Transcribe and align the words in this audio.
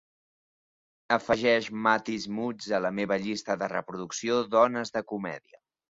Afegeix 1.17 1.67
Mathis 1.87 2.25
Mootz 2.37 2.71
a 2.77 2.81
la 2.87 2.93
meva 3.01 3.19
llista 3.27 3.59
de 3.65 3.69
reproducció 3.75 4.43
"dones 4.57 4.95
de 4.97 5.05
comèdia" 5.13 5.63